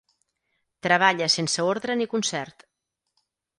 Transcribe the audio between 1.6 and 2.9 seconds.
ordre ni concert.